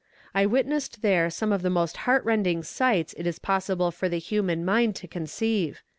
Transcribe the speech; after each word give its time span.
I 0.33 0.47
witnessed 0.47 1.03
there 1.03 1.29
some 1.29 1.51
of 1.53 1.61
the 1.61 1.69
most 1.69 1.95
heart 2.09 2.25
rending 2.25 2.63
sights 2.63 3.13
it 3.19 3.27
is 3.27 3.37
possible 3.37 3.91
for 3.91 4.09
the 4.09 4.17
human 4.17 4.65
mind 4.65 4.95
to 4.95 5.07
conceive. 5.07 5.83